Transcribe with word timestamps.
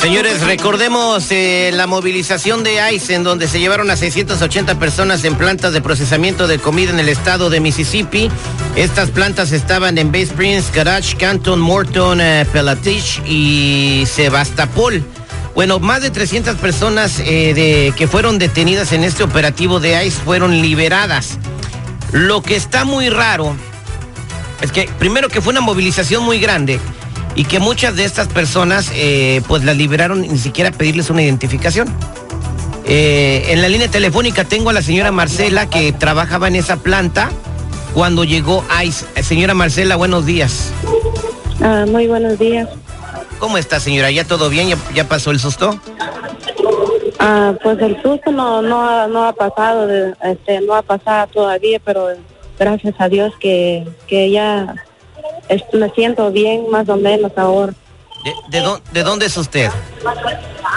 Señores, 0.00 0.40
recordemos 0.40 1.30
eh, 1.30 1.72
la 1.74 1.86
movilización 1.86 2.64
de 2.64 2.80
ICE 2.94 3.16
en 3.16 3.22
donde 3.22 3.46
se 3.46 3.60
llevaron 3.60 3.90
a 3.90 3.96
680 3.96 4.78
personas 4.78 5.22
en 5.24 5.34
plantas 5.36 5.74
de 5.74 5.82
procesamiento 5.82 6.46
de 6.46 6.58
comida 6.58 6.90
en 6.90 6.98
el 6.98 7.10
estado 7.10 7.50
de 7.50 7.60
Mississippi. 7.60 8.30
Estas 8.76 9.10
plantas 9.10 9.52
estaban 9.52 9.98
en 9.98 10.10
Bay 10.10 10.22
Springs, 10.22 10.72
Garage, 10.72 11.18
Canton, 11.18 11.60
Morton, 11.60 12.18
eh, 12.22 12.46
Pelatich 12.50 13.20
y 13.26 14.04
Sebastopol. 14.06 15.04
Bueno, 15.54 15.78
más 15.80 16.00
de 16.00 16.08
300 16.10 16.56
personas 16.56 17.20
eh, 17.20 17.92
que 17.94 18.08
fueron 18.08 18.38
detenidas 18.38 18.92
en 18.92 19.04
este 19.04 19.22
operativo 19.22 19.80
de 19.80 20.02
ICE 20.06 20.18
fueron 20.22 20.62
liberadas. 20.62 21.36
Lo 22.12 22.42
que 22.42 22.56
está 22.56 22.86
muy 22.86 23.10
raro 23.10 23.54
es 24.62 24.72
que 24.72 24.88
primero 24.98 25.28
que 25.28 25.42
fue 25.42 25.50
una 25.50 25.60
movilización 25.60 26.24
muy 26.24 26.40
grande 26.40 26.80
y 27.34 27.44
que 27.44 27.60
muchas 27.60 27.96
de 27.96 28.04
estas 28.04 28.28
personas 28.28 28.90
eh, 28.94 29.42
pues 29.48 29.64
las 29.64 29.76
liberaron 29.76 30.22
ni 30.22 30.38
siquiera 30.38 30.70
pedirles 30.70 31.10
una 31.10 31.22
identificación. 31.22 31.88
Eh, 32.84 33.46
en 33.48 33.62
la 33.62 33.68
línea 33.68 33.88
telefónica 33.88 34.44
tengo 34.44 34.70
a 34.70 34.72
la 34.72 34.82
señora 34.82 35.12
Marcela 35.12 35.70
que 35.70 35.92
trabajaba 35.92 36.48
en 36.48 36.56
esa 36.56 36.76
planta 36.76 37.30
cuando 37.94 38.24
llegó 38.24 38.64
ICE. 38.84 39.06
Eh, 39.14 39.22
señora 39.22 39.54
Marcela, 39.54 39.96
buenos 39.96 40.26
días. 40.26 40.72
Ah, 41.62 41.84
muy 41.88 42.08
buenos 42.08 42.38
días. 42.38 42.68
¿Cómo 43.38 43.58
está 43.58 43.80
señora? 43.80 44.10
¿Ya 44.10 44.24
todo 44.24 44.50
bien? 44.50 44.68
¿Ya, 44.94 45.08
pasó 45.08 45.30
el 45.30 45.38
susto? 45.38 45.78
Ah, 47.18 47.54
pues 47.62 47.78
el 47.80 48.00
susto 48.02 48.32
no, 48.32 48.60
no, 48.60 48.82
ha, 48.82 49.06
no 49.06 49.24
ha 49.24 49.32
pasado, 49.32 49.88
este, 50.22 50.60
no 50.60 50.74
ha 50.74 50.82
pasado 50.82 51.26
todavía, 51.28 51.80
pero 51.84 52.08
gracias 52.58 52.94
a 52.98 53.08
Dios 53.08 53.32
que, 53.40 53.86
que 54.06 54.30
ya 54.30 54.74
me 55.72 55.90
siento 55.90 56.30
bien 56.30 56.70
más 56.70 56.88
o 56.88 56.96
menos 56.96 57.32
ahora. 57.36 57.72
¿De, 58.50 58.60
de, 58.92 59.02
dónde 59.02 59.26
es 59.26 59.36
usted? 59.36 59.70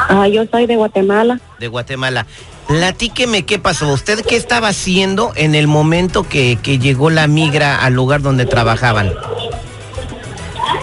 Ah, 0.10 0.28
yo 0.28 0.46
soy 0.50 0.66
de 0.66 0.76
Guatemala. 0.76 1.40
De 1.60 1.68
Guatemala. 1.68 2.26
Platíqueme 2.68 3.46
qué 3.46 3.60
pasó. 3.60 3.92
¿Usted 3.92 4.22
qué 4.26 4.38
estaba 4.38 4.70
haciendo 4.70 5.34
en 5.36 5.54
el 5.54 5.68
momento 5.68 6.24
que, 6.24 6.58
que 6.62 6.80
llegó 6.80 7.10
la 7.10 7.28
migra 7.28 7.84
al 7.84 7.94
lugar 7.94 8.22
donde 8.22 8.46
trabajaban? 8.46 9.14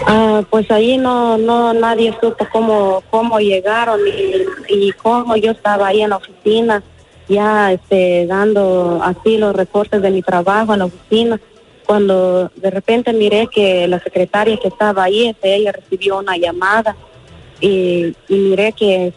Ah, 0.05 0.43
pues 0.49 0.69
ahí 0.69 0.97
no, 0.97 1.37
no, 1.37 1.73
nadie 1.73 2.15
supo 2.21 2.47
cómo, 2.51 3.03
cómo 3.09 3.39
llegaron 3.39 3.99
y, 4.07 4.43
y 4.87 4.91
cómo 4.91 5.35
yo 5.35 5.51
estaba 5.51 5.87
ahí 5.87 6.01
en 6.01 6.11
la 6.11 6.17
oficina, 6.17 6.83
ya 7.27 7.71
este, 7.71 8.27
dando 8.27 9.01
así 9.03 9.37
los 9.37 9.55
reportes 9.55 10.01
de 10.01 10.11
mi 10.11 10.21
trabajo 10.21 10.73
en 10.73 10.79
la 10.79 10.85
oficina 10.85 11.39
cuando 11.91 12.49
de 12.55 12.69
repente 12.69 13.11
miré 13.11 13.47
que 13.47 13.85
la 13.85 13.99
secretaria 13.99 14.55
que 14.55 14.69
estaba 14.69 15.03
ahí, 15.03 15.27
este, 15.27 15.55
ella 15.57 15.73
recibió 15.73 16.19
una 16.19 16.37
llamada 16.37 16.95
y, 17.59 18.15
miré 18.29 18.71
que, 18.71 19.11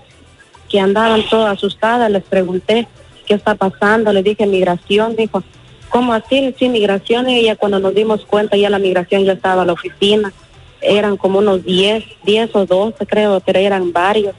que 0.69 0.81
andaban 0.81 1.23
todas 1.31 1.57
asustadas, 1.57 2.11
les 2.11 2.25
pregunté 2.25 2.89
qué 3.27 3.35
está 3.35 3.55
pasando, 3.55 4.13
le 4.13 4.25
dije 4.25 4.45
migración, 4.45 5.15
dijo, 5.15 5.45
¿cómo 5.89 6.15
así? 6.15 6.53
Sí, 6.59 6.69
migración, 6.69 7.31
y 7.31 7.39
ella 7.39 7.55
cuando 7.55 7.79
nos 7.79 7.95
dimos 7.95 8.25
cuenta 8.25 8.57
ya 8.57 8.71
la 8.71 8.81
migración 8.81 9.23
ya 9.25 9.35
estaba 9.35 9.63
a 9.63 9.67
la 9.67 9.75
oficina, 9.75 10.33
eran 10.81 11.17
como 11.17 11.39
unos 11.39 11.65
10, 11.65 12.03
10 12.25 12.57
o 12.57 12.67
12 12.67 13.07
creo, 13.07 13.39
pero 13.39 13.61
eran 13.61 13.93
varios. 13.93 14.35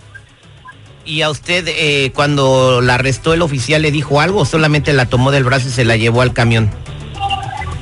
¿Y 1.05 1.21
a 1.21 1.29
usted 1.29 1.69
eh, 1.69 2.11
cuando 2.13 2.81
la 2.81 2.95
arrestó 2.95 3.33
el 3.33 3.41
oficial 3.41 3.81
le 3.81 3.91
dijo 3.91 4.19
algo 4.19 4.41
o 4.41 4.45
solamente 4.45 4.91
la 4.91 5.05
tomó 5.05 5.31
del 5.31 5.45
brazo 5.45 5.69
y 5.69 5.71
se 5.71 5.85
la 5.85 5.95
llevó 5.95 6.19
al 6.19 6.33
camión? 6.33 6.69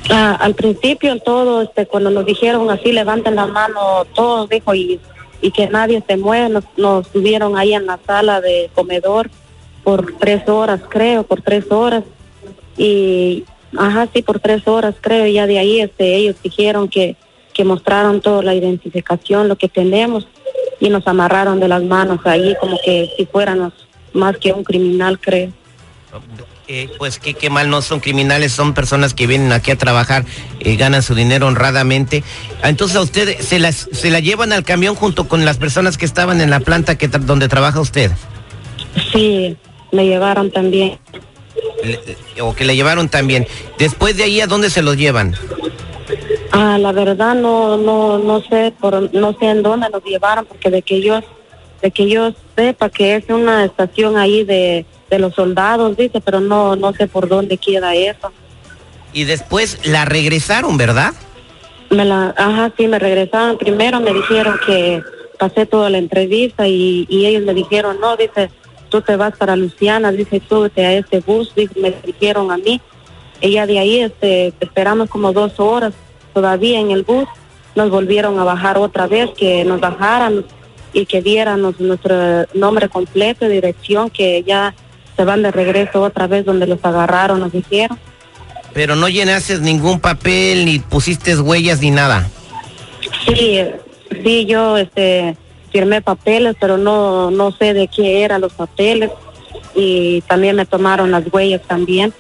Ah, 0.10 0.38
al 0.40 0.54
principio 0.54 1.18
todo, 1.20 1.62
este, 1.62 1.86
cuando 1.86 2.10
nos 2.10 2.26
dijeron 2.26 2.70
así, 2.70 2.92
levanten 2.92 3.36
la 3.36 3.48
mano 3.48 4.06
todos, 4.14 4.50
dijo, 4.50 4.76
y, 4.76 5.00
y 5.42 5.52
que 5.52 5.68
nadie 5.68 6.04
se 6.06 6.18
mueve, 6.18 6.50
nos, 6.50 6.66
nos 6.78 7.10
tuvieron 7.10 7.58
ahí 7.58 7.74
en 7.74 7.86
la 7.86 8.00
sala 8.06 8.42
de 8.42 8.70
comedor 8.76 9.30
por 9.84 10.18
tres 10.18 10.48
horas, 10.48 10.82
creo, 10.90 11.24
por 11.24 11.42
tres 11.42 11.72
horas. 11.72 12.04
Y, 12.78 13.46
ajá, 13.78 14.08
sí, 14.14 14.22
por 14.22 14.40
tres 14.40 14.68
horas, 14.68 14.96
creo, 15.00 15.26
y 15.26 15.34
ya 15.34 15.48
de 15.48 15.60
ahí 15.60 15.80
este, 15.80 16.16
ellos 16.16 16.36
dijeron 16.44 16.88
que, 16.90 17.16
que 17.54 17.64
mostraron 17.64 18.20
toda 18.22 18.44
la 18.44 18.56
identificación, 18.56 19.48
lo 19.48 19.56
que 19.56 19.70
tenemos, 19.70 20.28
y 20.80 20.90
nos 20.90 21.08
amarraron 21.08 21.60
de 21.60 21.68
las 21.68 21.84
manos 21.84 22.20
ahí 22.26 22.56
como 22.60 22.78
que 22.84 23.10
si 23.16 23.26
fuéramos 23.26 23.74
más 24.12 24.38
que 24.38 24.52
un 24.52 24.64
criminal, 24.64 25.20
creo. 25.20 25.52
Eh, 26.70 26.90
pues 26.98 27.20
qué, 27.20 27.34
qué 27.34 27.50
mal, 27.50 27.70
no 27.70 27.82
son 27.82 28.00
criminales, 28.00 28.54
son 28.54 28.74
personas 28.74 29.14
que 29.14 29.28
vienen 29.28 29.52
aquí 29.52 29.72
a 29.72 29.78
trabajar, 29.78 30.24
eh, 30.62 30.78
ganan 30.78 31.04
su 31.04 31.14
dinero 31.14 31.48
honradamente. 31.48 32.24
Entonces 32.64 32.96
a 32.96 33.02
usted 33.02 33.38
se, 33.42 33.60
las, 33.60 33.90
se 33.92 34.10
la 34.10 34.22
llevan 34.22 34.54
al 34.54 34.64
camión 34.64 34.96
junto 34.96 35.28
con 35.28 35.44
las 35.44 35.58
personas 35.58 35.98
que 35.98 36.06
estaban 36.06 36.40
en 36.40 36.50
la 36.50 36.62
planta 36.62 36.98
que 36.98 37.10
donde 37.10 37.50
trabaja 37.50 37.82
usted. 37.82 38.12
Sí, 39.12 39.58
me 39.92 40.06
llevaron 40.06 40.52
también. 40.52 40.98
o 42.40 42.56
que 42.56 42.64
le 42.64 42.76
llevaron 42.78 43.10
también. 43.10 43.46
Después 43.78 44.16
de 44.16 44.24
ahí, 44.24 44.40
¿a 44.40 44.48
dónde 44.48 44.70
se 44.70 44.82
los 44.82 44.96
llevan? 44.96 45.36
Ah, 46.52 46.78
la 46.78 46.94
verdad 46.94 47.36
no, 47.36 47.76
no, 47.76 48.20
no 48.20 48.42
sé, 48.42 48.74
por, 48.80 49.14
no 49.14 49.34
sé 49.38 49.48
en 49.48 49.64
dónde 49.64 49.90
los 49.92 50.04
llevaron, 50.04 50.46
porque 50.46 50.70
de 50.70 50.82
que 50.82 51.02
yo, 51.02 51.20
de 51.82 51.92
que 51.92 52.08
yo 52.08 52.34
sepa 52.56 52.90
que 52.90 53.16
es 53.16 53.26
una 53.28 53.66
estación 53.66 54.18
ahí 54.18 54.46
de 54.46 54.86
de 55.14 55.20
los 55.20 55.36
soldados, 55.36 55.96
dice, 55.96 56.22
pero 56.22 56.40
no, 56.40 56.76
no 56.76 56.92
sé 56.94 57.08
por 57.08 57.28
dónde 57.28 57.58
queda 57.58 57.94
eso. 57.94 58.32
Y 59.14 59.26
después 59.26 59.86
la 59.86 60.06
regresaron, 60.06 60.76
¿verdad? 60.76 61.14
Me 61.92 62.04
la, 62.04 62.34
ajá, 62.36 62.72
sí, 62.76 62.88
me 62.88 62.98
regresaron. 62.98 63.60
Primero 63.60 64.00
me 64.00 64.12
dijeron 64.12 64.60
que 64.66 65.04
pasé 65.38 65.68
toda 65.68 65.92
la 65.92 66.00
entrevista 66.00 66.68
y, 66.68 67.06
ellos 67.10 67.44
me 67.44 67.54
dijeron, 67.54 68.00
no, 68.00 68.18
dice, 68.18 68.50
tú 68.90 69.02
te 69.02 69.16
vas 69.16 69.38
para 69.38 69.56
Luciana, 69.56 70.12
dice, 70.12 70.42
súbete 70.50 70.84
a 70.84 70.94
este 70.94 71.20
bus, 71.20 71.54
dice, 71.56 71.80
me 71.80 71.94
dijeron 72.04 72.52
a 72.52 72.58
mí. 72.58 72.82
Ella 73.40 73.68
de 73.68 73.78
ahí 73.78 74.00
este, 74.00 74.54
esperamos 74.60 75.10
como 75.10 75.32
dos 75.32 75.60
horas 75.60 75.94
todavía 76.34 76.80
en 76.80 76.90
el 76.90 77.04
bus. 77.04 77.28
Nos 77.76 77.92
volvieron 77.92 78.40
a 78.40 78.44
bajar 78.44 78.80
otra 78.80 79.06
vez, 79.06 79.30
que 79.38 79.64
nos 79.64 79.80
bajaran 79.80 80.44
y 80.92 81.06
que 81.06 81.22
diéramos 81.22 81.80
nuestro 81.80 82.16
nombre 82.56 82.90
completo, 82.90 83.48
dirección, 83.48 84.10
que 84.10 84.42
ya 84.44 84.74
se 85.16 85.24
van 85.24 85.44
de 85.44 85.52
regreso 85.52 86.02
otra 86.02 86.28
vez 86.28 86.46
donde 86.46 86.68
los 86.68 86.84
agarraron, 86.84 87.40
nos 87.40 87.52
dijeron. 87.52 87.98
Pero 88.74 88.96
no 88.96 89.08
llenaste 89.08 89.60
ningún 89.60 90.00
papel, 90.00 90.66
ni 90.66 90.80
pusiste 90.80 91.40
huellas, 91.40 91.82
ni 91.82 91.92
nada. 91.92 92.30
Sí, 93.26 93.60
sí, 94.24 94.46
yo 94.46 94.78
este, 94.78 95.38
firmé 95.72 96.02
papeles, 96.02 96.56
pero 96.60 96.78
no, 96.78 97.30
no 97.30 97.52
sé 97.52 97.74
de 97.74 97.88
qué 97.88 98.24
eran 98.24 98.42
los 98.42 98.54
papeles. 98.54 99.12
Y 99.76 100.22
también 100.22 100.56
me 100.56 100.66
tomaron 100.66 101.12
las 101.12 101.24
huellas 101.32 101.62
también. 101.68 102.14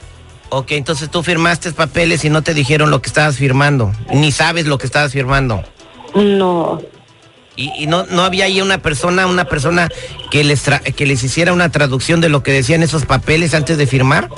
Ok, 0.49 0.71
entonces 0.71 1.09
tú 1.09 1.23
firmaste 1.23 1.71
papeles 1.71 2.23
y 2.25 2.29
no 2.29 2.43
te 2.43 2.53
dijeron 2.53 2.91
lo 2.91 3.01
que 3.01 3.07
estabas 3.07 3.37
firmando, 3.37 3.91
ni 4.13 4.31
sabes 4.31 4.67
lo 4.67 4.77
que 4.77 4.85
estabas 4.85 5.11
firmando. 5.11 5.63
No, 6.13 6.79
y, 7.55 7.87
no, 7.87 8.05
no 8.05 8.23
había 8.23 8.45
ahí 8.45 8.61
una 8.61 8.79
persona, 8.79 9.27
una 9.27 9.45
persona 9.45 9.89
que 10.31 10.43
les 10.43 10.63
que 10.95 11.05
les 11.05 11.23
hiciera 11.23 11.53
una 11.53 11.69
traducción 11.69 12.21
de 12.21 12.29
lo 12.29 12.41
que 12.41 12.51
decían 12.51 12.83
esos 12.83 13.05
papeles 13.05 13.53
antes 13.53 13.77
de 13.77 13.87
firmar. 13.87 14.29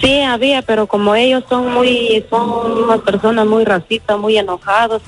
Sí, 0.00 0.22
había, 0.22 0.62
pero 0.62 0.86
como 0.86 1.14
ellos 1.14 1.44
son 1.48 1.72
muy, 1.72 2.24
son 2.30 2.84
unas 2.84 3.00
personas 3.00 3.46
muy 3.46 3.64
racistas, 3.64 4.18
muy 4.18 4.38
enojados, 4.38 5.02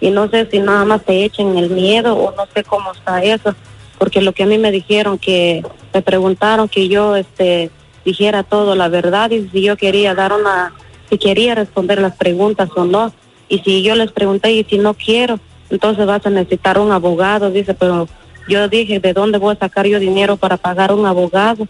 y 0.00 0.10
no 0.10 0.28
sé 0.28 0.46
si 0.50 0.58
nada 0.58 0.84
más 0.84 1.02
se 1.06 1.24
echen 1.24 1.56
el 1.56 1.70
miedo 1.70 2.14
o 2.14 2.34
no 2.34 2.46
sé 2.54 2.62
cómo 2.62 2.92
está 2.92 3.22
eso, 3.22 3.54
porque 3.98 4.20
lo 4.20 4.32
que 4.32 4.42
a 4.42 4.46
mí 4.46 4.58
me 4.58 4.70
dijeron 4.70 5.18
que 5.18 5.62
me 5.92 6.02
preguntaron 6.02 6.68
que 6.68 6.88
yo 6.88 7.16
este 7.16 7.70
dijera 8.04 8.42
todo 8.42 8.74
la 8.74 8.88
verdad 8.88 9.30
y 9.30 9.48
si 9.48 9.62
yo 9.62 9.78
quería 9.78 10.14
dar 10.14 10.32
una, 10.32 10.74
si 11.08 11.16
quería 11.16 11.54
responder 11.54 12.00
las 12.00 12.16
preguntas 12.16 12.68
o 12.76 12.84
no, 12.84 13.12
y 13.48 13.60
si 13.60 13.82
yo 13.82 13.94
les 13.94 14.12
pregunté 14.12 14.52
y 14.52 14.64
si 14.64 14.76
no 14.78 14.94
quiero, 14.94 15.40
entonces 15.70 16.06
vas 16.06 16.24
a 16.26 16.30
necesitar 16.30 16.78
un 16.78 16.92
abogado, 16.92 17.50
dice, 17.50 17.74
pero 17.74 18.08
yo 18.48 18.68
dije, 18.68 19.00
¿de 19.00 19.12
dónde 19.12 19.38
voy 19.38 19.54
a 19.54 19.58
sacar 19.58 19.86
yo 19.86 19.98
dinero 19.98 20.36
para 20.36 20.56
pagar 20.56 20.92
un 20.92 21.06
abogado? 21.06 21.66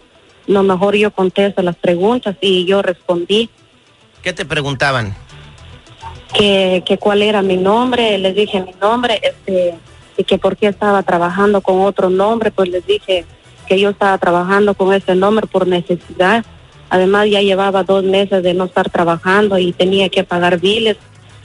No, 0.47 0.63
mejor 0.63 0.95
yo 0.95 1.11
contesto 1.11 1.61
las 1.61 1.75
preguntas 1.75 2.35
y 2.41 2.65
yo 2.65 2.81
respondí. 2.81 3.49
¿Qué 4.21 4.33
te 4.33 4.45
preguntaban? 4.45 5.15
Que, 6.37 6.83
que 6.85 6.97
cuál 6.97 7.21
era 7.21 7.41
mi 7.41 7.57
nombre, 7.57 8.17
les 8.17 8.35
dije 8.35 8.61
mi 8.61 8.73
nombre, 8.81 9.19
este, 9.23 9.75
y 10.17 10.23
que 10.23 10.37
por 10.37 10.57
qué 10.57 10.67
estaba 10.67 11.01
trabajando 11.03 11.61
con 11.61 11.81
otro 11.81 12.09
nombre, 12.09 12.51
pues 12.51 12.69
les 12.69 12.85
dije 12.85 13.25
que 13.67 13.79
yo 13.79 13.89
estaba 13.89 14.17
trabajando 14.17 14.73
con 14.73 14.93
ese 14.93 15.15
nombre 15.15 15.47
por 15.47 15.65
necesidad. 15.67 16.45
Además 16.89 17.29
ya 17.29 17.41
llevaba 17.41 17.83
dos 17.83 18.03
meses 18.03 18.43
de 18.43 18.53
no 18.53 18.65
estar 18.65 18.89
trabajando 18.89 19.57
y 19.57 19.71
tenía 19.73 20.09
que 20.09 20.23
pagar 20.23 20.59
biles 20.59 20.97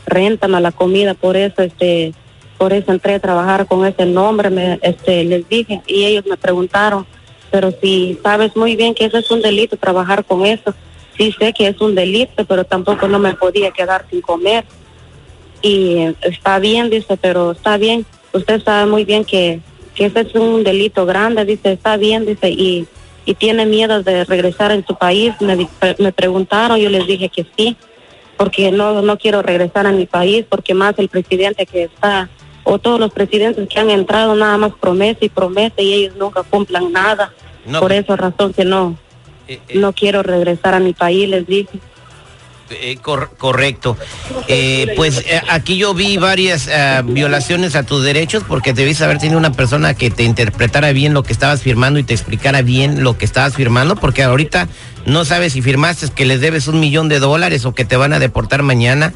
rentan 0.07 0.55
a 0.55 0.61
la 0.61 0.73
comida, 0.73 1.15
por 1.15 1.37
eso 1.37 1.63
este 1.63 2.13
por 2.61 2.75
eso 2.75 2.93
entré 2.93 3.15
a 3.15 3.21
trabajar 3.21 3.67
con 3.67 3.87
ese 3.87 4.05
nombre, 4.05 4.51
me, 4.51 4.79
este, 4.83 5.25
les 5.25 5.49
dije 5.49 5.81
y 5.87 6.05
ellos 6.05 6.27
me 6.27 6.37
preguntaron, 6.37 7.07
pero 7.51 7.73
si 7.81 8.19
sabes 8.23 8.55
muy 8.55 8.77
bien 8.77 8.95
que 8.95 9.07
eso 9.07 9.17
es 9.17 9.31
un 9.31 9.41
delito, 9.41 9.79
trabajar 9.79 10.27
con 10.27 10.45
eso, 10.45 10.75
sí 11.17 11.35
sé 11.39 11.55
que 11.55 11.69
es 11.69 11.81
un 11.81 11.95
delito, 11.95 12.45
pero 12.45 12.65
tampoco 12.65 13.09
no 13.09 13.19
me 13.19 13.33
podía 13.33 13.71
quedar 13.71 14.05
sin 14.11 14.21
comer. 14.21 14.67
Y 15.63 16.15
está 16.21 16.59
bien, 16.59 16.91
dice, 16.91 17.17
pero 17.17 17.53
está 17.53 17.79
bien, 17.79 18.05
usted 18.35 18.63
sabe 18.63 18.91
muy 18.91 19.07
bien 19.07 19.25
que, 19.25 19.61
que 19.95 20.05
ese 20.05 20.21
es 20.21 20.35
un 20.35 20.63
delito 20.63 21.07
grande, 21.07 21.47
dice, 21.47 21.73
está 21.73 21.97
bien, 21.97 22.27
dice, 22.27 22.51
y, 22.51 22.87
y 23.25 23.33
tiene 23.37 23.65
miedo 23.65 24.03
de 24.03 24.27
regresar 24.27 24.71
en 24.71 24.87
su 24.87 24.97
país. 24.97 25.33
Me, 25.41 25.67
me 25.99 26.13
preguntaron, 26.13 26.79
yo 26.79 26.91
les 26.91 27.07
dije 27.07 27.31
que 27.31 27.47
sí, 27.57 27.75
porque 28.37 28.71
no, 28.71 29.01
no 29.01 29.17
quiero 29.17 29.41
regresar 29.41 29.87
a 29.87 29.93
mi 29.93 30.05
país, 30.05 30.45
porque 30.47 30.75
más 30.75 30.99
el 30.99 31.09
presidente 31.09 31.65
que 31.65 31.85
está 31.85 32.29
o 32.65 32.79
todos 32.79 33.01
los 33.01 33.13
presidentes 33.13 33.69
que 33.69 33.79
han 33.79 33.91
entrado 33.91 34.35
nada 34.35 34.57
más 34.59 34.73
promete 34.79 35.27
y 35.27 35.29
promete 35.29 35.83
y 35.83 35.95
ellos 35.95 36.17
nunca 36.17 36.43
cumplan 36.43 36.93
nada. 36.93 37.33
Por 37.65 37.89
pues. 37.89 38.05
esa 38.05 38.17
razón 38.17 38.53
que 38.53 38.65
no, 38.65 38.97
eh, 39.47 39.61
eh. 39.69 39.79
no 39.79 39.93
quiero 39.93 40.23
regresar 40.23 40.75
a 40.75 40.81
mi 40.81 40.93
país, 40.93 41.29
les 41.29 41.47
dije. 41.47 41.79
Eh, 42.73 42.99
correcto. 42.99 43.97
pues 44.95 45.25
aquí 45.49 45.77
yo 45.77 45.93
vi 45.93 46.19
varias 46.19 46.71
violaciones 47.05 47.75
a 47.75 47.83
tus 47.83 48.05
derechos 48.05 48.45
porque 48.47 48.73
debiste 48.73 49.03
haber 49.03 49.19
tenido 49.19 49.39
una 49.39 49.51
persona 49.51 49.95
que 49.95 50.09
te 50.09 50.23
interpretara 50.23 50.93
bien 50.93 51.13
lo 51.13 51.25
que 51.25 51.33
estabas 51.33 51.63
firmando 51.63 51.99
y 51.99 52.05
te 52.05 52.15
explicara 52.15 52.63
bien 52.63 53.03
lo 53.03 53.19
que 53.19 53.25
estabas 53.25 53.57
firmando 53.57 53.97
porque 53.97 54.23
ahorita 54.23 54.69
no 55.05 55.25
sabes 55.25 55.55
si 55.55 55.63
firmaste 55.63 56.11
que 56.11 56.25
les 56.25 56.41
debes 56.41 56.69
un 56.69 56.79
millón 56.79 57.09
de 57.09 57.19
dólares 57.19 57.65
o 57.65 57.75
que 57.75 57.85
te 57.85 57.97
van 57.97 58.13
a 58.13 58.21
deportar 58.21 58.63
mañana. 58.63 59.13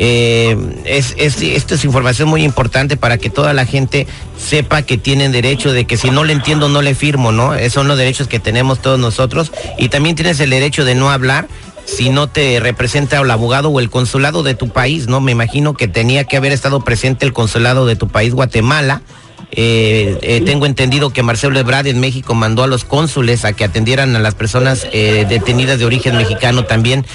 Eh, 0.00 0.56
es, 0.84 1.14
esto 1.18 1.74
es 1.74 1.84
información 1.84 2.28
muy 2.28 2.44
importante 2.44 2.96
para 2.96 3.18
que 3.18 3.30
toda 3.30 3.52
la 3.52 3.66
gente 3.66 4.06
sepa 4.38 4.82
que 4.82 4.96
tienen 4.96 5.32
derecho 5.32 5.72
de 5.72 5.86
que 5.86 5.96
si 5.96 6.10
no 6.10 6.22
le 6.22 6.32
entiendo 6.32 6.68
no 6.68 6.82
le 6.82 6.94
firmo, 6.94 7.32
¿no? 7.32 7.54
Esos 7.54 7.74
son 7.74 7.88
los 7.88 7.98
derechos 7.98 8.28
que 8.28 8.38
tenemos 8.38 8.80
todos 8.80 8.98
nosotros 8.98 9.52
y 9.76 9.88
también 9.88 10.14
tienes 10.14 10.38
el 10.38 10.50
derecho 10.50 10.84
de 10.84 10.94
no 10.94 11.10
hablar 11.10 11.48
si 11.84 12.10
no 12.10 12.28
te 12.28 12.60
representa 12.60 13.18
el 13.18 13.30
abogado 13.30 13.70
o 13.70 13.80
el 13.80 13.90
consulado 13.90 14.42
de 14.42 14.54
tu 14.54 14.68
país, 14.68 15.08
¿no? 15.08 15.20
Me 15.20 15.32
imagino 15.32 15.74
que 15.74 15.88
tenía 15.88 16.24
que 16.24 16.36
haber 16.36 16.52
estado 16.52 16.80
presente 16.80 17.26
el 17.26 17.32
consulado 17.32 17.86
de 17.86 17.96
tu 17.96 18.08
país, 18.08 18.34
Guatemala, 18.34 19.02
eh, 19.50 20.18
eh, 20.20 20.42
tengo 20.44 20.66
entendido 20.66 21.10
que 21.10 21.22
Marcelo 21.22 21.58
Ebrard 21.58 21.86
en 21.86 22.00
México 22.00 22.34
mandó 22.34 22.62
a 22.62 22.66
los 22.66 22.84
cónsules 22.84 23.44
a 23.44 23.54
que 23.54 23.64
atendieran 23.64 24.14
a 24.14 24.18
las 24.18 24.34
personas 24.34 24.86
eh, 24.92 25.26
detenidas 25.28 25.78
de 25.78 25.86
origen 25.86 26.16
mexicano 26.16 26.64
también 26.64 27.06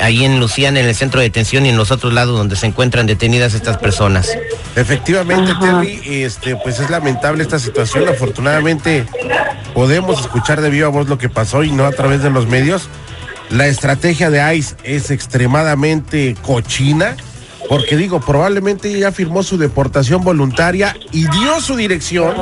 ahí 0.00 0.24
en 0.24 0.40
Luciana, 0.40 0.80
en 0.80 0.86
el 0.86 0.94
centro 0.94 1.20
de 1.20 1.26
detención 1.26 1.66
y 1.66 1.68
en 1.68 1.76
los 1.76 1.90
otros 1.90 2.12
lados 2.12 2.36
donde 2.36 2.56
se 2.56 2.66
encuentran 2.66 3.06
detenidas 3.06 3.54
estas 3.54 3.76
personas. 3.76 4.28
Efectivamente, 4.74 5.52
Terry, 5.60 6.00
este, 6.22 6.56
pues 6.56 6.80
es 6.80 6.88
lamentable 6.88 7.42
esta 7.42 7.58
situación. 7.58 8.08
Afortunadamente 8.08 9.04
podemos 9.74 10.20
escuchar 10.20 10.60
de 10.60 10.70
viva 10.70 10.88
voz 10.88 11.08
lo 11.08 11.18
que 11.18 11.28
pasó 11.28 11.62
y 11.62 11.70
no 11.72 11.84
a 11.84 11.92
través 11.92 12.22
de 12.22 12.30
los 12.30 12.46
medios. 12.46 12.88
La 13.50 13.66
estrategia 13.66 14.30
de 14.30 14.56
ICE 14.56 14.76
es 14.84 15.10
extremadamente 15.10 16.36
cochina 16.42 17.16
porque 17.68 17.96
digo, 17.96 18.20
probablemente 18.20 18.98
ya 18.98 19.12
firmó 19.12 19.42
su 19.42 19.58
deportación 19.58 20.24
voluntaria 20.24 20.96
y 21.12 21.28
dio 21.28 21.60
su 21.60 21.76
dirección 21.76 22.34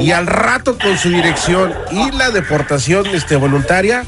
y 0.00 0.10
al 0.10 0.26
rato 0.26 0.76
con 0.78 0.98
su 0.98 1.08
dirección 1.08 1.72
y 1.90 2.10
la 2.12 2.30
deportación 2.30 3.06
este, 3.06 3.36
voluntaria 3.36 4.04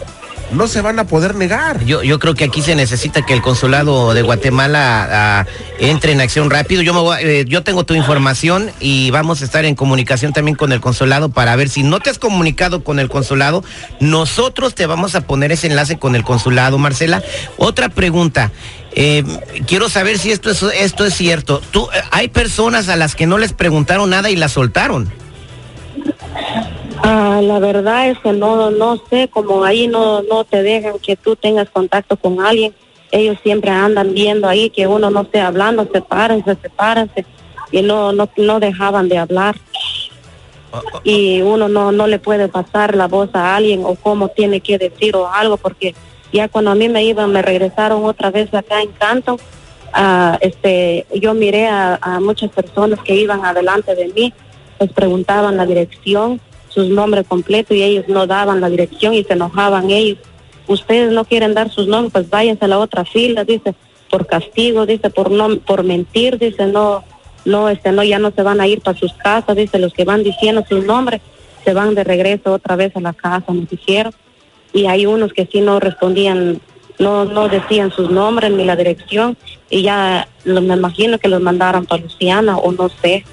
no 0.50 0.66
se 0.66 0.80
van 0.80 0.98
a 0.98 1.04
poder 1.04 1.34
negar. 1.34 1.84
Yo, 1.84 2.02
yo 2.02 2.18
creo 2.18 2.34
que 2.34 2.44
aquí 2.44 2.62
se 2.62 2.74
necesita 2.74 3.22
que 3.22 3.34
el 3.34 3.42
consulado 3.42 4.14
de 4.14 4.22
Guatemala 4.22 5.08
ah, 5.10 5.46
entre 5.78 6.12
en 6.12 6.20
acción 6.20 6.50
rápido. 6.50 6.82
Yo, 6.82 6.94
me 6.94 7.22
eh, 7.22 7.44
yo 7.46 7.62
tengo 7.62 7.84
tu 7.84 7.94
información 7.94 8.70
y 8.80 9.10
vamos 9.10 9.42
a 9.42 9.44
estar 9.44 9.64
en 9.64 9.74
comunicación 9.74 10.32
también 10.32 10.56
con 10.56 10.72
el 10.72 10.80
consulado 10.80 11.28
para 11.28 11.54
ver 11.56 11.68
si 11.68 11.82
no 11.82 12.00
te 12.00 12.10
has 12.10 12.18
comunicado 12.18 12.82
con 12.82 12.98
el 12.98 13.08
consulado, 13.08 13.62
nosotros 14.00 14.74
te 14.74 14.86
vamos 14.86 15.14
a 15.14 15.22
poner 15.22 15.52
ese 15.52 15.66
enlace 15.66 15.98
con 15.98 16.16
el 16.16 16.24
consulado, 16.24 16.78
Marcela. 16.78 17.22
Otra 17.58 17.88
pregunta. 17.88 18.50
Eh, 19.00 19.22
quiero 19.68 19.88
saber 19.88 20.18
si 20.18 20.32
esto 20.32 20.50
es, 20.50 20.60
esto 20.60 21.04
es 21.04 21.14
cierto. 21.14 21.62
Tú, 21.70 21.88
eh, 21.94 22.00
hay 22.10 22.26
personas 22.26 22.88
a 22.88 22.96
las 22.96 23.14
que 23.14 23.28
no 23.28 23.38
les 23.38 23.52
preguntaron 23.52 24.10
nada 24.10 24.28
y 24.28 24.34
las 24.34 24.50
soltaron. 24.50 25.08
Ah, 27.04 27.38
la 27.40 27.60
verdad 27.60 28.08
es 28.10 28.18
que 28.18 28.32
no, 28.32 28.72
no 28.72 29.00
sé, 29.08 29.28
como 29.28 29.62
ahí 29.62 29.86
no, 29.86 30.22
no 30.22 30.42
te 30.42 30.64
dejan 30.64 30.98
que 30.98 31.14
tú 31.14 31.36
tengas 31.36 31.70
contacto 31.70 32.16
con 32.16 32.44
alguien. 32.44 32.74
Ellos 33.12 33.38
siempre 33.44 33.70
andan 33.70 34.14
viendo 34.14 34.48
ahí 34.48 34.68
que 34.68 34.88
uno 34.88 35.10
no 35.10 35.20
esté 35.20 35.42
hablando, 35.42 35.88
sepárense, 35.92 36.56
sepárense, 36.60 37.24
y 37.70 37.82
no, 37.82 38.12
no, 38.12 38.28
no 38.36 38.58
dejaban 38.58 39.08
de 39.08 39.18
hablar. 39.18 39.54
Oh, 40.72 40.82
oh, 40.92 41.00
y 41.04 41.40
uno 41.40 41.68
no, 41.68 41.92
no 41.92 42.08
le 42.08 42.18
puede 42.18 42.48
pasar 42.48 42.96
la 42.96 43.06
voz 43.06 43.30
a 43.34 43.54
alguien 43.54 43.82
o 43.84 43.94
cómo 43.94 44.26
tiene 44.26 44.60
que 44.60 44.76
decir 44.76 45.14
o 45.14 45.32
algo, 45.32 45.56
porque 45.56 45.94
ya 46.32 46.48
cuando 46.48 46.70
a 46.70 46.74
mí 46.74 46.88
me 46.88 47.04
iban, 47.04 47.32
me 47.32 47.42
regresaron 47.42 48.04
otra 48.04 48.30
vez 48.30 48.52
acá 48.52 48.82
en 48.82 48.90
Canton, 48.92 49.36
uh, 49.36 50.36
este, 50.40 51.06
yo 51.14 51.34
miré 51.34 51.68
a, 51.68 52.18
muchas 52.20 52.50
personas 52.50 53.00
que 53.00 53.14
iban 53.14 53.44
adelante 53.44 53.94
de 53.94 54.08
mí, 54.08 54.32
les 54.80 54.92
preguntaban 54.92 55.56
la 55.56 55.66
dirección 55.66 56.40
sus 56.68 56.88
nombres 56.90 57.26
completos 57.26 57.76
y 57.76 57.82
ellos 57.82 58.04
no 58.08 58.26
daban 58.26 58.60
la 58.60 58.68
dirección 58.68 59.14
y 59.14 59.24
se 59.24 59.32
enojaban 59.32 59.90
ellos. 59.90 60.18
Ustedes 60.66 61.10
no 61.12 61.24
quieren 61.24 61.54
dar 61.54 61.70
sus 61.70 61.88
nombres, 61.88 62.12
pues 62.12 62.30
váyanse 62.30 62.66
a 62.66 62.68
la 62.68 62.78
otra 62.78 63.04
fila, 63.04 63.42
dice, 63.44 63.74
por 64.10 64.26
castigo, 64.26 64.86
dice, 64.86 65.10
por 65.10 65.30
no, 65.30 65.58
por 65.60 65.82
mentir, 65.82 66.38
dice, 66.38 66.66
no, 66.66 67.04
no, 67.44 67.68
este, 67.68 67.90
no, 67.90 68.04
ya 68.04 68.18
no 68.18 68.30
se 68.30 68.42
van 68.42 68.60
a 68.60 68.66
ir 68.66 68.80
para 68.82 68.98
sus 68.98 69.12
casas, 69.14 69.56
dice, 69.56 69.78
los 69.78 69.92
que 69.94 70.04
van 70.04 70.22
diciendo 70.22 70.62
sus 70.68 70.84
nombres 70.84 71.22
se 71.64 71.72
van 71.72 71.94
de 71.94 72.04
regreso 72.04 72.52
otra 72.52 72.76
vez 72.76 72.94
a 72.96 73.00
la 73.00 73.12
casa, 73.12 73.52
nos 73.52 73.68
dijeron. 73.68 74.12
Y 74.72 74.86
hay 74.86 75.06
unos 75.06 75.32
que 75.32 75.48
sí 75.50 75.60
no 75.60 75.80
respondían, 75.80 76.60
no, 76.98 77.24
no 77.24 77.48
decían 77.48 77.90
sus 77.90 78.10
nombres 78.10 78.50
ni 78.52 78.64
la 78.64 78.76
dirección, 78.76 79.36
y 79.70 79.82
ya 79.82 80.28
me 80.44 80.74
imagino 80.74 81.18
que 81.18 81.28
los 81.28 81.40
mandaron 81.40 81.86
para 81.86 82.02
Luciana 82.02 82.56
o 82.56 82.72
no 82.72 82.88
sé. 83.02 83.24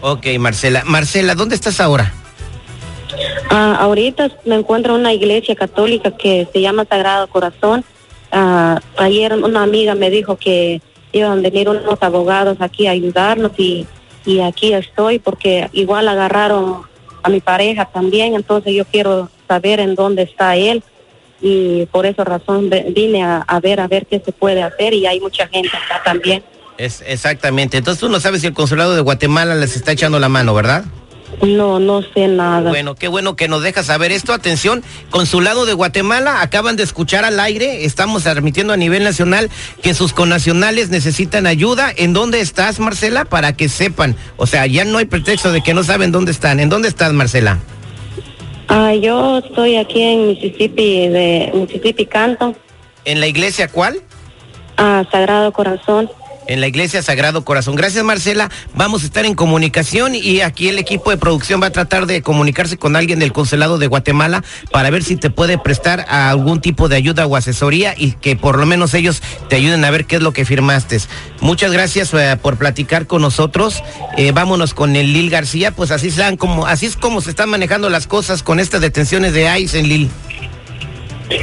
Ok, 0.00 0.26
Marcela. 0.38 0.82
Marcela, 0.84 1.34
¿dónde 1.34 1.54
estás 1.54 1.80
ahora? 1.80 2.12
Ah, 3.50 3.76
ahorita 3.80 4.30
me 4.44 4.56
encuentro 4.56 4.94
en 4.94 5.00
una 5.00 5.12
iglesia 5.12 5.54
católica 5.54 6.16
que 6.16 6.48
se 6.52 6.60
llama 6.60 6.86
Sagrado 6.88 7.28
Corazón. 7.28 7.84
Ah, 8.30 8.80
ayer 8.96 9.34
una 9.34 9.62
amiga 9.62 9.94
me 9.94 10.10
dijo 10.10 10.36
que 10.36 10.80
iban 11.12 11.38
a 11.38 11.42
venir 11.42 11.68
unos 11.68 12.02
abogados 12.02 12.56
aquí 12.60 12.86
a 12.86 12.92
ayudarnos 12.92 13.52
y, 13.58 13.86
y 14.24 14.40
aquí 14.40 14.72
estoy 14.72 15.18
porque 15.18 15.68
igual 15.72 16.08
agarraron 16.08 16.82
a 17.22 17.28
mi 17.28 17.40
pareja 17.40 17.84
también, 17.84 18.34
entonces 18.34 18.74
yo 18.74 18.84
quiero 18.84 19.28
saber 19.52 19.80
en 19.80 19.94
dónde 19.94 20.22
está 20.22 20.56
él 20.56 20.82
y 21.42 21.86
por 21.86 22.06
esa 22.06 22.24
razón 22.24 22.70
vine 22.94 23.22
a, 23.22 23.38
a, 23.46 23.60
ver 23.60 23.80
a 23.80 23.88
ver 23.88 24.06
qué 24.06 24.22
se 24.24 24.32
puede 24.32 24.62
hacer 24.62 24.94
y 24.94 25.06
hay 25.06 25.20
mucha 25.20 25.46
gente 25.48 25.70
acá 25.76 26.02
también. 26.04 26.42
Es 26.78 27.02
exactamente. 27.06 27.76
Entonces 27.76 28.00
tú 28.00 28.08
no 28.08 28.18
sabes 28.18 28.40
si 28.40 28.46
el 28.46 28.54
consulado 28.54 28.94
de 28.94 29.02
Guatemala 29.02 29.54
les 29.54 29.76
está 29.76 29.92
echando 29.92 30.18
la 30.18 30.28
mano, 30.28 30.54
¿verdad? 30.54 30.84
No, 31.40 31.80
no 31.80 32.02
sé 32.02 32.28
nada. 32.28 32.70
Bueno, 32.70 32.94
qué 32.94 33.08
bueno 33.08 33.36
que 33.36 33.48
nos 33.48 33.62
dejas 33.62 33.86
saber 33.86 34.12
esto. 34.12 34.32
Atención, 34.32 34.82
Consulado 35.10 35.64
de 35.66 35.72
Guatemala, 35.72 36.42
acaban 36.42 36.76
de 36.76 36.82
escuchar 36.82 37.24
al 37.24 37.40
aire, 37.40 37.84
estamos 37.84 38.22
transmitiendo 38.22 38.72
a 38.72 38.76
nivel 38.76 39.02
nacional 39.02 39.50
que 39.82 39.94
sus 39.94 40.12
connacionales 40.12 40.90
necesitan 40.90 41.46
ayuda. 41.46 41.92
¿En 41.96 42.12
dónde 42.12 42.40
estás, 42.40 42.78
Marcela? 42.78 43.24
Para 43.24 43.54
que 43.54 43.68
sepan. 43.68 44.14
O 44.36 44.46
sea, 44.46 44.66
ya 44.66 44.84
no 44.84 44.98
hay 44.98 45.06
pretexto 45.06 45.52
de 45.52 45.62
que 45.62 45.74
no 45.74 45.82
saben 45.84 46.12
dónde 46.12 46.30
están. 46.32 46.60
¿En 46.60 46.68
dónde 46.68 46.88
estás, 46.88 47.12
Marcela? 47.12 47.58
Ah, 48.74 48.94
yo 48.94 49.36
estoy 49.36 49.76
aquí 49.76 50.00
en 50.00 50.28
Mississippi, 50.28 51.08
de 51.08 51.50
Mississippi 51.52 52.06
Canto. 52.06 52.54
¿En 53.04 53.20
la 53.20 53.26
iglesia 53.26 53.68
cuál? 53.68 54.00
Ah, 54.78 55.04
Sagrado 55.12 55.52
Corazón 55.52 56.10
en 56.46 56.60
la 56.60 56.68
Iglesia 56.68 57.02
Sagrado 57.02 57.44
Corazón. 57.44 57.74
Gracias, 57.74 58.04
Marcela. 58.04 58.50
Vamos 58.74 59.02
a 59.02 59.06
estar 59.06 59.24
en 59.24 59.34
comunicación 59.34 60.14
y 60.14 60.40
aquí 60.40 60.68
el 60.68 60.78
equipo 60.78 61.10
de 61.10 61.16
producción 61.16 61.62
va 61.62 61.66
a 61.66 61.72
tratar 61.72 62.06
de 62.06 62.22
comunicarse 62.22 62.76
con 62.76 62.96
alguien 62.96 63.18
del 63.18 63.32
consulado 63.32 63.78
de 63.78 63.86
Guatemala 63.86 64.44
para 64.70 64.90
ver 64.90 65.02
si 65.02 65.16
te 65.16 65.30
puede 65.30 65.58
prestar 65.58 66.06
algún 66.08 66.60
tipo 66.60 66.88
de 66.88 66.96
ayuda 66.96 67.26
o 67.26 67.36
asesoría 67.36 67.94
y 67.96 68.12
que 68.12 68.36
por 68.36 68.58
lo 68.58 68.66
menos 68.66 68.94
ellos 68.94 69.22
te 69.48 69.56
ayuden 69.56 69.84
a 69.84 69.90
ver 69.90 70.04
qué 70.04 70.16
es 70.16 70.22
lo 70.22 70.32
que 70.32 70.44
firmaste. 70.44 70.92
Muchas 71.40 71.72
gracias 71.72 72.12
eh, 72.14 72.36
por 72.40 72.56
platicar 72.56 73.06
con 73.06 73.22
nosotros. 73.22 73.82
Eh, 74.16 74.32
vámonos 74.32 74.74
con 74.74 74.96
el 74.96 75.12
Lil 75.12 75.30
García, 75.30 75.72
pues 75.72 75.90
así 75.90 76.12
como 76.38 76.66
así 76.66 76.86
es 76.86 76.96
como 76.96 77.20
se 77.20 77.30
están 77.30 77.48
manejando 77.48 77.88
las 77.88 78.06
cosas 78.06 78.42
con 78.42 78.60
estas 78.60 78.80
detenciones 78.80 79.32
de 79.32 79.58
ICE 79.58 79.78
en 79.78 79.88
Lil. 79.88 80.10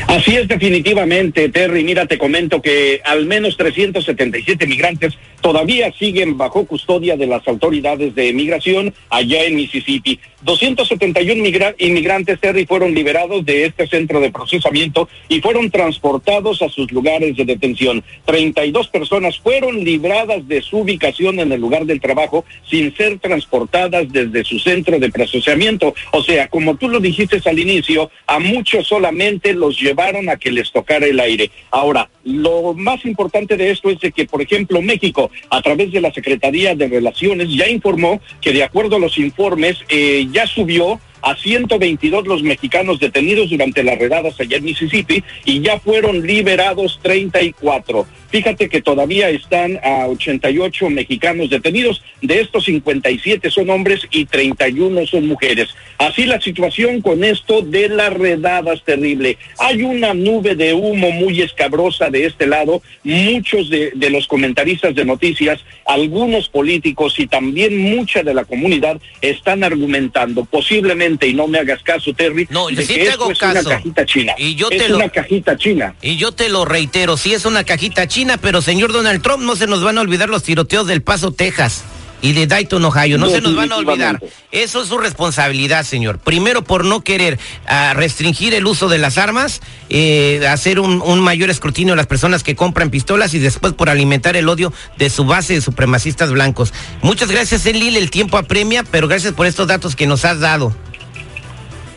Así 0.08 0.36
es, 0.36 0.48
definitivamente, 0.48 1.50
Terry. 1.50 1.84
Mira, 1.84 2.05
te 2.05 2.17
comento 2.17 2.62
que 2.62 3.01
al 3.03 3.25
menos 3.25 3.58
377 3.58 4.67
migrantes 4.67 5.17
todavía 5.50 5.91
siguen 5.98 6.38
bajo 6.38 6.63
custodia 6.68 7.18
de 7.18 7.25
las 7.25 7.48
autoridades 7.48 8.13
de 8.13 8.32
migración 8.34 8.94
allá 9.10 9.46
en 9.46 9.56
Mississippi. 9.56 10.20
271 10.44 11.74
inmigrantes, 11.79 12.39
Terry, 12.39 12.68
fueron 12.68 12.94
liberados 12.94 13.44
de 13.44 13.65
este 13.65 13.88
centro 13.88 14.20
de 14.20 14.32
procesamiento 14.32 15.10
y 15.27 15.41
fueron 15.41 15.72
transportados 15.72 16.62
a 16.62 16.70
sus 16.70 16.91
lugares 16.91 17.36
de 17.36 17.46
detención. 17.46 18.03
32 18.25 18.89
personas 18.89 19.39
fueron 19.39 19.84
libradas 19.84 20.48
de 20.48 20.62
su 20.62 20.77
ubicación 20.77 21.39
en 21.39 21.51
el 21.51 21.60
lugar 21.60 21.86
del 21.86 22.00
trabajo 22.00 22.46
sin 22.70 22.96
ser 22.96 23.18
transportadas 23.18 24.06
desde 24.12 24.44
su 24.44 24.60
centro 24.60 25.00
de 25.00 25.10
procesamiento. 25.10 25.96
O 26.12 26.22
sea, 26.22 26.48
como 26.48 26.75
tú 26.75 26.89
lo 26.89 27.00
dijiste 27.00 27.41
al 27.50 27.58
inicio, 27.58 28.12
a 28.27 28.38
muchos 28.38 28.86
solamente 28.86 29.53
los 29.53 29.82
llevaron 29.82 30.29
a 30.29 30.38
que 30.38 30.51
les 30.51 30.72
tocara 30.72 31.08
el 31.08 31.20
aire. 31.20 31.50
Ahora, 31.72 32.08
lo 32.24 32.74
más 32.74 33.06
importante 33.06 33.58
de 33.58 33.72
esto 33.72 33.90
es 33.90 34.00
de 34.00 34.12
que, 34.12 34.26
por 34.26 34.42
ejemplo, 34.42 34.82
México, 34.82 35.32
a 35.50 35.62
través 35.62 35.92
de 35.92 36.02
la 36.02 36.14
Secretaría 36.14 36.76
de 36.76 36.88
Relaciones, 36.88 37.48
ya 37.54 37.68
informó 37.68 38.22
que 38.42 38.54
de 38.54 38.64
acuerdo 38.64 38.98
a 38.98 39.00
los 39.00 39.18
informes, 39.18 39.78
eh, 39.90 40.28
ya 40.32 40.46
subió 40.48 41.00
a 41.29 41.36
122 41.36 42.25
los 42.25 42.41
mexicanos 42.41 43.00
detenidos 43.00 43.51
durante 43.51 43.83
las 43.83 44.00
redadas 44.00 44.39
allá 44.39 44.57
en 44.57 44.63
Mississippi 44.63 45.24
y 45.45 45.62
ya 45.62 45.79
fueron 45.79 46.25
liberados 46.25 47.00
34. 47.03 48.07
Fíjate 48.29 48.69
que 48.69 48.81
todavía 48.81 49.29
están 49.29 49.79
a 49.83 50.07
88 50.07 50.89
mexicanos 50.89 51.50
detenidos, 51.50 52.03
de 52.21 52.41
estos 52.41 52.65
57 52.65 53.50
son 53.50 53.69
hombres 53.69 54.07
y 54.12 54.25
31 54.25 55.07
son 55.07 55.27
mujeres. 55.27 55.69
Así 55.98 56.25
la 56.25 56.39
situación 56.39 57.01
con 57.01 57.24
esto 57.24 57.62
de 57.62 57.89
las 57.89 58.13
redadas 58.13 58.83
terrible. 58.83 59.38
Hay 59.57 59.81
una 59.81 60.13
nube 60.13 60.55
de 60.55 60.74
humo 60.74 61.12
muy 61.12 61.41
escabrosa 61.41 62.09
de 62.09 62.25
este 62.25 62.45
lado, 62.45 62.81
muchos 63.03 63.69
de, 63.69 63.91
de 63.95 64.09
los 64.09 64.27
comentaristas 64.27 64.93
de 64.93 65.05
noticias, 65.05 65.63
algunos 65.86 66.50
políticos 66.50 67.19
y 67.19 67.27
también 67.27 67.77
mucha 67.77 68.21
de 68.21 68.33
la 68.33 68.45
comunidad 68.45 69.01
están 69.21 69.63
argumentando 69.63 70.45
posiblemente 70.45 71.19
y 71.28 71.34
no 71.34 71.48
me 71.48 71.60
hagas 71.60 71.82
caso, 71.84 72.14
Terry, 72.14 72.48
no, 72.50 72.68
de 72.68 72.86
sí 72.86 72.94
que 72.94 73.00
te 73.00 73.10
esto 73.10 73.24
hago 73.24 73.32
es 73.32 73.40
caso. 73.40 73.68
una 73.68 73.78
cajita 73.78 74.06
china. 74.06 74.34
Y 74.38 74.56
yo 74.56 74.70
es 74.70 74.78
te 74.78 74.94
una 74.94 75.06
lo, 75.06 75.12
cajita 75.12 75.58
china. 75.58 75.96
Y 76.02 76.18
yo 76.18 76.32
te 76.32 76.50
lo 76.50 76.66
reitero, 76.66 77.18
sí 77.18 77.34
es 77.34 77.46
una 77.46 77.64
cajita 77.64 78.08
china, 78.08 78.38
pero 78.38 78.62
señor 78.62 78.92
Donald 78.92 79.22
Trump, 79.22 79.44
no 79.44 79.56
se 79.56 79.68
nos 79.68 79.84
van 79.84 79.98
a 79.98 80.02
olvidar 80.02 80.30
los 80.30 80.44
tiroteos 80.44 80.88
del 80.88 81.02
Paso, 81.02 81.32
Texas 81.32 81.84
y 82.22 82.34
de 82.34 82.48
Dayton, 82.48 82.84
Ohio. 82.84 83.18
No 83.18 83.30
se 83.30 83.42
nos 83.42 83.56
van 83.56 83.72
a 83.72 83.78
olvidar. 83.78 84.20
Eso 84.52 84.82
es 84.82 84.90
su 84.90 84.98
responsabilidad, 84.98 85.84
señor. 85.84 86.20
Primero, 86.20 86.64
por 86.64 86.86
no 86.86 87.02
querer 87.02 87.40
uh, 87.66 87.94
restringir 87.94 88.54
el 88.54 88.66
uso 88.66 88.90
de 88.90 88.98
las 88.98 89.18
armas, 89.18 89.62
eh, 89.90 90.46
hacer 90.48 90.80
un, 90.80 91.02
un, 91.02 91.20
mayor 91.22 91.50
escrutinio 91.50 91.94
a 91.94 91.98
las 91.98 92.08
personas 92.08 92.44
que 92.44 92.56
compran 92.56 92.90
pistolas 92.90 93.34
y 93.34 93.40
después 93.40 93.74
por 93.74 93.90
alimentar 93.90 94.36
el 94.36 94.50
odio 94.50 94.74
de 94.98 95.10
su 95.10 95.26
base 95.26 95.54
de 95.54 95.62
supremacistas 95.62 96.32
blancos. 96.32 96.74
Muchas 97.02 97.32
gracias, 97.32 97.66
Enlil. 97.66 97.98
El 97.98 98.12
tiempo 98.12 98.38
apremia, 98.38 98.84
pero 98.84 99.08
gracias 99.08 99.34
por 99.34 99.46
estos 99.46 99.68
datos 99.68 99.96
que 99.96 100.08
nos 100.08 100.26
has 100.26 100.40
dado. 100.40 100.76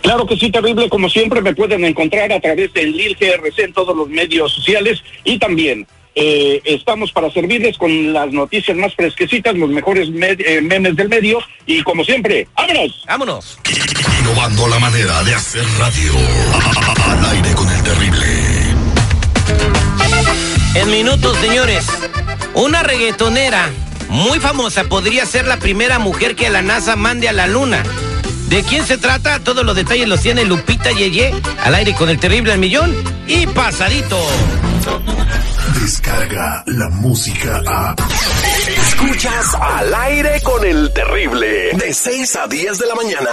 Claro 0.02 0.26
que 0.26 0.37
sí, 0.37 0.50
terrible. 0.50 0.88
Como 0.88 1.09
siempre, 1.09 1.40
me 1.40 1.54
pueden 1.54 1.85
encontrar 1.85 2.32
a 2.32 2.40
través 2.40 2.73
del 2.75 2.92
Lil 2.92 3.16
GRC 3.18 3.64
en 3.64 3.73
todos 3.73 3.97
los 3.97 4.09
medios 4.09 4.52
sociales 4.52 5.02
y 5.25 5.38
también 5.38 5.87
eh, 6.14 6.61
estamos 6.64 7.11
para 7.12 7.30
servirles 7.30 7.78
con 7.78 8.12
las 8.12 8.30
noticias 8.32 8.76
más 8.76 8.94
fresquecitas, 8.94 9.54
los 9.54 9.71
mejores 9.71 10.11
med 10.11 10.38
eh, 10.40 10.61
memes 10.61 10.94
del 10.94 11.09
medio 11.09 11.38
y 11.64 11.82
como 11.82 12.04
siempre, 12.04 12.47
¡vámonos! 12.54 13.04
¡Vámonos! 13.06 13.59
Innovando 14.21 14.68
la 14.68 14.78
manera 14.78 15.23
de 15.23 15.35
hacer 15.35 15.64
radio. 15.78 16.12
Al 17.09 17.25
aire 17.30 17.54
con 17.54 17.71
el 17.71 17.82
terrible. 17.82 18.26
En 20.75 20.90
minutos, 20.90 21.37
señores, 21.38 21.87
una 22.54 22.82
reggaetonera 22.82 23.71
muy 24.09 24.38
famosa 24.38 24.85
podría 24.85 25.25
ser 25.25 25.47
la 25.47 25.56
primera 25.56 25.99
mujer 25.99 26.35
que 26.35 26.50
la 26.50 26.61
NASA 26.61 26.97
mande 26.97 27.28
a 27.28 27.32
la 27.32 27.47
luna. 27.47 27.82
¿De 28.52 28.62
quién 28.64 28.85
se 28.85 28.99
trata? 28.99 29.38
Todos 29.38 29.64
los 29.64 29.75
detalles 29.75 30.06
los 30.06 30.21
tiene 30.21 30.44
Lupita 30.44 30.92
Yeye, 30.92 31.32
al 31.64 31.75
aire 31.75 31.94
con 31.94 32.11
el 32.11 32.21
terrible 32.21 32.52
al 32.52 32.59
millón 32.59 32.94
y 33.26 33.47
pasadito. 33.47 34.18
Descarga 35.80 36.62
la 36.66 36.90
música 36.90 37.62
a. 37.66 37.97
Escuchas 38.76 39.54
al 39.54 39.94
aire 39.94 40.38
con 40.42 40.62
el 40.66 40.92
terrible. 40.92 41.71
De 41.78 41.94
6 41.94 42.37
a 42.37 42.47
10 42.47 42.78
de 42.78 42.87
la 42.88 42.94
mañana. 42.94 43.30